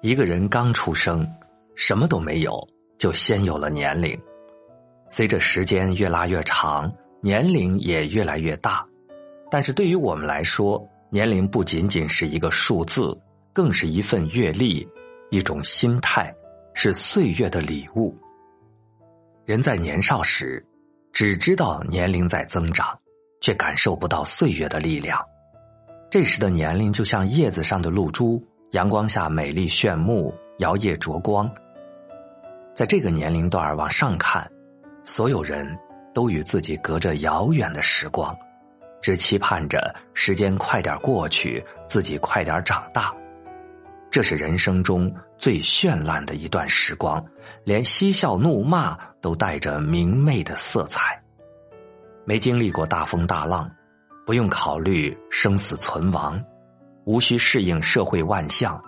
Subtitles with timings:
[0.00, 1.26] 一个人刚出生，
[1.74, 2.66] 什么都没有，
[2.98, 4.16] 就先有了年龄。
[5.08, 8.86] 随着时间越拉越长，年龄也越来越大。
[9.50, 13.18] 但是对于我们来说，年龄不仅仅是一个数字，
[13.52, 14.86] 更是一份阅历，
[15.30, 16.32] 一种心态，
[16.74, 18.16] 是岁月的礼物。
[19.46, 20.64] 人在年少时，
[21.12, 22.96] 只知道年龄在增长，
[23.40, 25.20] 却感受不到岁月的力量。
[26.08, 28.40] 这时的年龄就像叶子上的露珠，
[28.72, 31.50] 阳光下美丽炫目，摇曳灼光。
[32.74, 34.46] 在这个年龄段往上看，
[35.04, 35.66] 所有人
[36.12, 38.36] 都与自己隔着遥远的时光，
[39.00, 43.10] 只期盼着时间快点过去，自己快点长大。
[44.10, 47.24] 这是人生中最绚烂的一段时光，
[47.64, 51.18] 连嬉笑怒骂都带着明媚的色彩。
[52.26, 53.70] 没经历过大风大浪，
[54.26, 56.38] 不用考虑生死存亡，
[57.08, 58.78] 无需适应社会万象，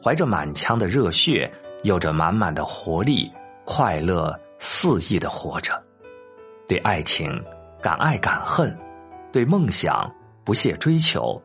[0.00, 1.50] 怀着满腔的热血，
[1.82, 3.28] 有着满满的活力，
[3.64, 5.72] 快乐肆意的活着。
[6.68, 7.28] 对爱情
[7.82, 8.72] 敢爱敢恨，
[9.32, 10.08] 对梦想
[10.44, 11.42] 不懈追求，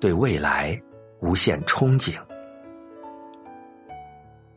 [0.00, 0.80] 对未来
[1.20, 2.14] 无限憧憬。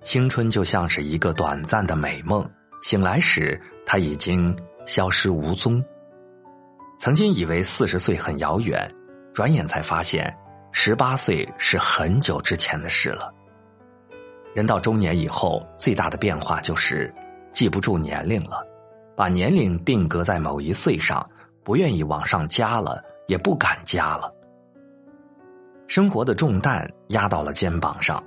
[0.03, 2.49] 青春就像是一个短暂的美梦，
[2.81, 5.83] 醒来时它已经消失无踪。
[6.97, 8.89] 曾经以为四十岁很遥远，
[9.33, 10.33] 转眼才发现
[10.75, 13.31] 十八岁是很久之前的事了。
[14.53, 17.13] 人到中年以后，最大的变化就是
[17.53, 18.65] 记不住年龄了，
[19.15, 21.25] 把年龄定格在某一岁上，
[21.63, 24.33] 不愿意往上加了，也不敢加了。
[25.87, 28.21] 生活的重担压到了肩膀上。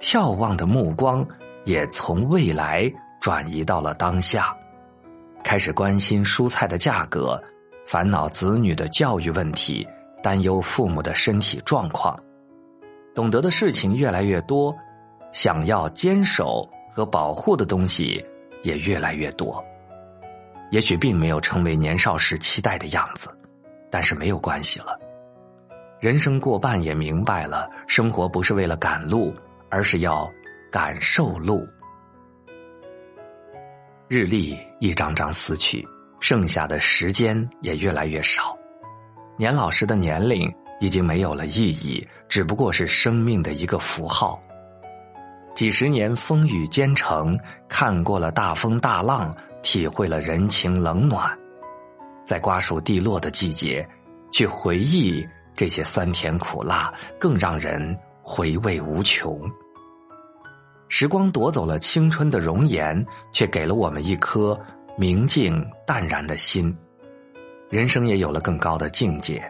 [0.00, 1.24] 眺望的目光
[1.66, 2.90] 也从未来
[3.20, 4.56] 转移到了当下，
[5.44, 7.40] 开始关心蔬菜的价格，
[7.84, 9.86] 烦恼子女的教育问题，
[10.22, 12.18] 担忧父母的身体状况，
[13.14, 14.74] 懂得的事情越来越多，
[15.32, 18.24] 想要坚守和保护的东西
[18.62, 19.64] 也越来越多。
[20.70, 23.28] 也许并没有成为年少时期待的样子，
[23.90, 24.98] 但是没有关系了。
[26.00, 29.34] 人生过半也明白了，生活不是为了赶路。
[29.72, 30.28] 而是要
[30.68, 31.64] 感受路，
[34.08, 35.86] 日历一张张撕去，
[36.18, 38.49] 剩下的时间也越来越少。
[39.40, 44.38] 年老时的年龄已经没有了意义，只不过是生命的一个符号。
[45.54, 51.34] 几十年风雨兼程，看过了大风大浪，体会了人情冷暖，
[52.22, 53.88] 在瓜熟蒂落的季节，
[54.30, 55.26] 去回忆
[55.56, 57.98] 这些酸甜苦辣，更让人。
[58.22, 59.40] 回味无穷。
[60.88, 63.02] 时光夺走了青春的容颜，
[63.32, 64.56] 却给了我们一颗
[64.98, 66.76] 明净淡然的心。
[67.70, 69.40] 人生也有了更高的境界，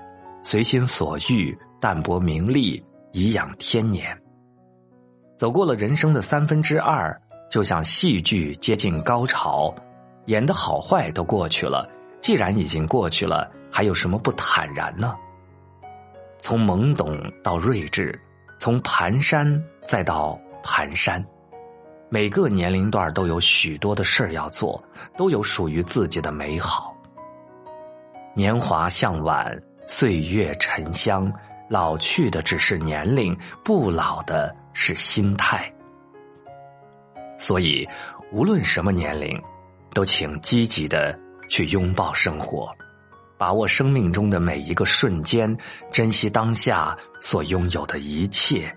[0.42, 4.14] 随心所欲，淡泊名利，颐养天年。
[5.36, 7.18] 走过了人生的三分之二，
[7.50, 9.74] 就像戏剧接近高潮，
[10.26, 11.88] 演的好坏都过去了。
[12.20, 15.16] 既然已经过去了，还有什么不坦然呢？
[16.40, 18.20] 从懵懂到睿智。
[18.58, 21.24] 从蹒跚再到蹒跚，
[22.10, 24.78] 每个年龄段都有许多的事儿要做，
[25.16, 26.89] 都有属于自己的美好。
[28.34, 31.32] 年华向晚，岁月沉香，
[31.68, 35.70] 老去的只是年龄，不老的是心态。
[37.38, 37.86] 所以，
[38.32, 39.36] 无论什么年龄，
[39.92, 41.18] 都请积极的
[41.48, 42.70] 去拥抱生活。
[43.36, 45.56] 把握生命中的每一个瞬间，
[45.90, 48.70] 珍惜当下所拥有的一切，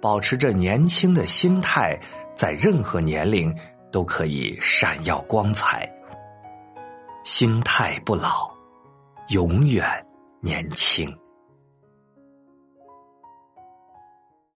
[0.00, 1.98] 保持着年轻的心态，
[2.34, 3.54] 在任何年龄
[3.90, 5.86] 都可以闪耀光彩。
[7.24, 8.48] 心态不老，
[9.28, 9.84] 永远
[10.40, 11.08] 年轻。